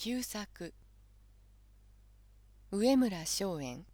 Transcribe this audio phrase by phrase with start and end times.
[0.00, 0.72] 旧作。
[2.70, 3.84] 上村松園。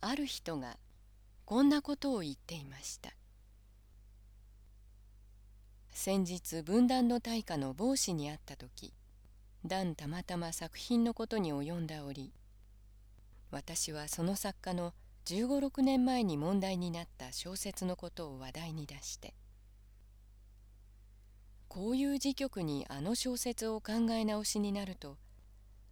[0.00, 0.76] ある人が
[1.44, 3.10] こんなことを言っていました。
[5.92, 8.92] 先日分断の大化の帽子に会った時
[9.64, 12.32] 段たまたま作品のことに及んだ折
[13.52, 14.94] 私はその作家の
[15.26, 19.32] 1 5 6年前に問題になった小説のことを話題に出して
[21.68, 25.16] こういう時局にあの小説を考え直しになると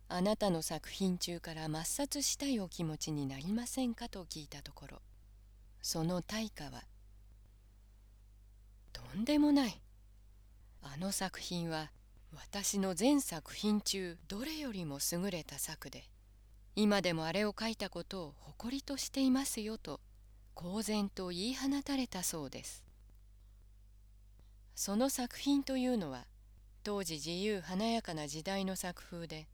[0.09, 5.03] あなたの作品中から抹殺したいお気持ちになりませんかと聞いたところ
[5.83, 6.85] その対価は
[8.93, 9.81] とんでもない。
[10.83, 11.91] あの作品は
[12.35, 16.05] 私の全作品中どれよりも優れた作で
[16.77, 20.01] 今でもあれを書いたことを誇りとしていますよと
[20.53, 22.84] 公然と言い放たれたそうです。
[24.75, 26.25] その作品というのは
[26.83, 29.47] 当時自由華やかな時代の作風で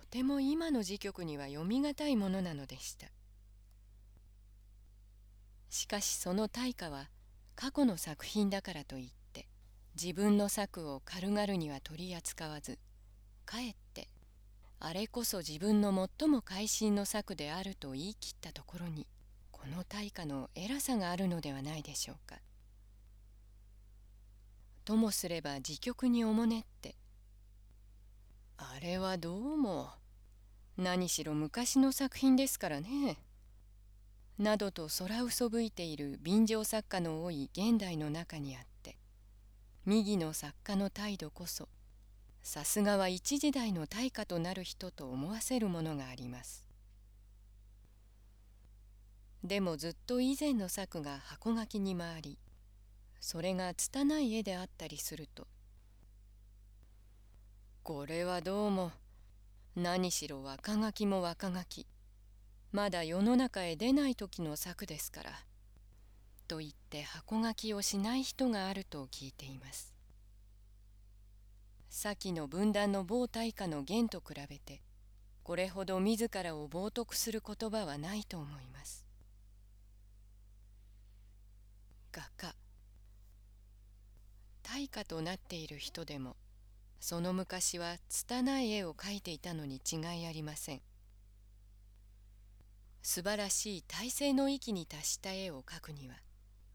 [0.00, 3.06] とても今の時局には読み難いものなのでした
[5.68, 7.08] しかしその大化は
[7.56, 9.48] 過去の作品だからといって
[10.00, 12.78] 自分の作を軽々には取り扱わず
[13.44, 14.08] かえって
[14.80, 19.08] あれこそ自分の最も会心の作であると言い切ったところに
[19.50, 22.36] この大化の偉さがあるのではないでしょうか。
[24.88, 26.94] ともすれば自局におもねって。
[28.56, 29.90] あれはどうも
[30.78, 33.18] 何しろ昔の作品ですからね。
[34.38, 38.96] などと空うそぶいている便乗作家の多い現代の中にあって
[39.84, 41.68] 右の作家の態度こそ
[42.42, 46.66] さすがは一時代の大家となる人と思わせるものがあります。
[49.44, 52.38] でもずっと以前の作が箱書きに回り
[53.20, 55.46] それが拙い絵であったりすると。
[57.82, 58.92] これはどうも
[59.74, 61.86] 何しろ若書きも若書き。
[62.70, 65.32] まだ世の中へ出ない時の作ですから
[66.46, 69.94] と言って箱書きをしない人があると聞いています。
[71.88, 74.82] 先の分断の某大化の言と比べて
[75.42, 79.06] これほど自らを冒涜する言葉はないと思います。
[82.12, 82.54] 画家
[84.78, 86.36] 大家となっている人でも
[87.00, 90.82] その昔は拙い絵を描いていたのに違いありません。
[93.02, 96.14] 素晴らしい体勢の域に達した絵を描くには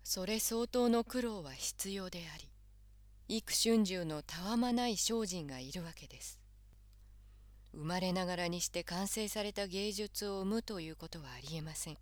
[0.03, 2.50] それ相当の苦労は必要であり
[3.30, 6.42] 幾春秋のたわまない精進がいるわけです。
[7.72, 11.97] 生まれながらにして完成された芸術を生むということはありえません。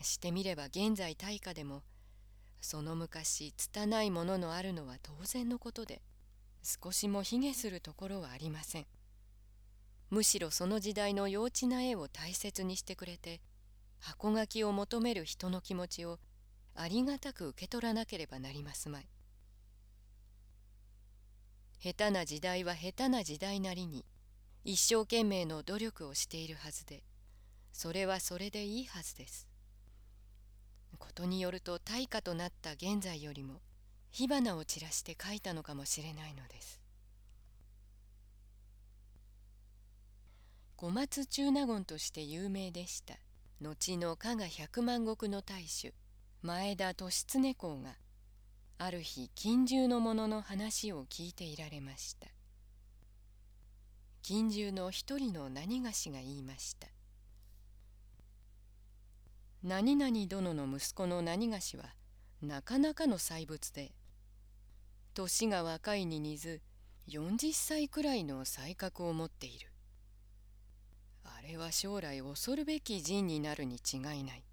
[0.00, 1.84] してみれば現在大化でも
[2.62, 6.00] その昔拙いもののあるのは当然のことで
[6.62, 8.86] 少しも卑下するところはありません。
[10.10, 13.40] むしろその時代の幼稚な絵を大切にしてくれて
[13.98, 16.18] 箱書きを求める人の気持ちを
[16.74, 19.08] ありがたく受け取らなければなりますまい。
[21.80, 24.04] 下手な時代は下手な時代なりに
[24.64, 27.02] 一生懸命の努力をしているはずで
[27.72, 29.51] それはそれでいいはずです。
[30.98, 33.60] ことによると大化となった現在よりも
[34.10, 36.80] 火花を散らして書いたのかもしれないのです。
[40.76, 43.14] 小松中納言として有名でした。
[43.60, 45.94] 後の加賀百万石の大主
[46.42, 47.96] 前田利常公が
[48.78, 52.26] ある日近習の者の話を聞いていられました。
[54.22, 56.88] 近習の一人の何がしが言いました。
[59.64, 61.84] 何々殿の息子の何がしは
[62.42, 63.92] なかなかの細物で。
[65.14, 66.60] 年が若いに似ず
[67.08, 69.68] 40歳くらいの才覚を持っている。
[71.22, 74.44] あれは将来恐るべき人になるに違いない。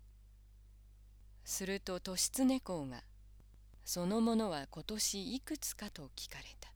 [1.43, 3.01] すると利常公が
[3.83, 6.71] そのものは今年いくつかと聞かれた。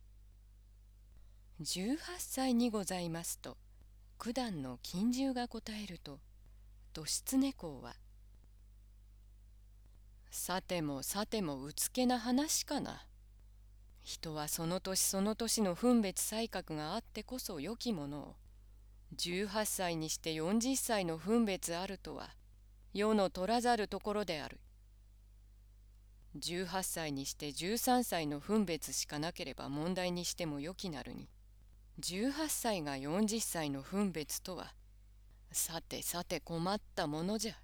[1.62, 3.56] 18歳にございますと
[4.18, 6.18] 九段の近習が答えると
[6.96, 7.94] 利常公は
[10.36, 13.06] さてもさてもうつけな話かな。
[14.02, 18.34] 人はその年その年の分別才覚があってこそ良きものを
[19.16, 22.30] 18歳にして40歳の分別あるとは
[22.92, 24.58] 世の取らざるところである。
[26.36, 31.28] 18歳にして13歳の分別しかなければ問題にしても良きなるに
[32.00, 34.74] 18歳が40歳の分別とは
[35.52, 37.63] さてさて困ったものじゃ。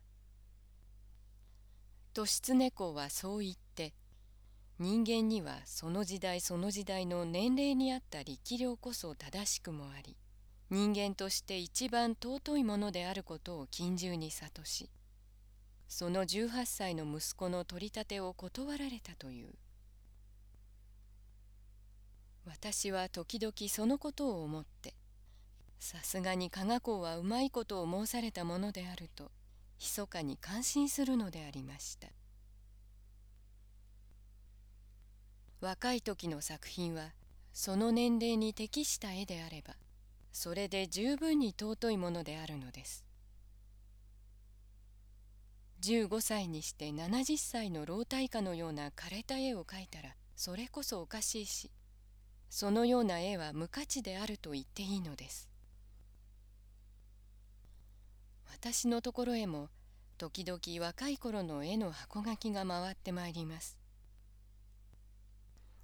[2.14, 3.94] 利常公はそう言って
[4.78, 10.16] 人間にはその時代その時代の年齢に合った力量こそ正しくもあり
[10.70, 14.90] 人間として一番尊いものであることを近中に諭し
[15.88, 19.54] その18歳の息子の取り立てを断られたという。
[22.46, 24.94] 私は時々そのことを思って
[25.78, 29.30] さすがに加賀公はうまいことを申されたものであると
[29.80, 32.08] 密かに感心するのでありました。
[35.60, 37.12] 若い時の作品は
[37.52, 39.74] その年齢に適した絵であれば
[40.32, 43.04] それで十分に尊いものであるのです。
[45.82, 51.70] 15歳にして70歳の老体家のような枯れた絵を描いたらそれこそおかしいし
[52.50, 55.49] そのような絵は無価値であると言っていいのです。
[58.52, 59.68] 私のところへも
[60.18, 63.78] 時々若い頃の絵の箱書きが回ってまいります。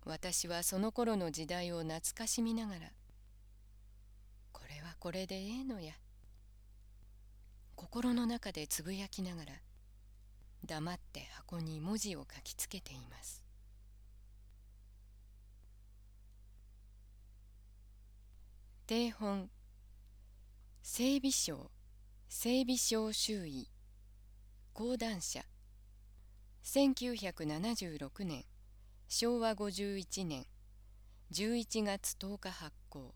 [0.04, 2.80] 私はその頃の時代を懐かしみながら
[4.52, 5.94] これはこれでええのや。
[7.74, 9.52] 心の中でつぶやきながら
[10.64, 13.42] 黙って箱に文字を書きつけています。
[18.86, 19.50] 定本
[20.82, 21.70] 整備省
[22.28, 23.68] 整備省周囲。
[24.74, 25.44] 講談社。
[26.64, 28.44] 1976年。
[29.08, 30.44] 昭和51年。
[31.30, 33.14] 11月10日発行。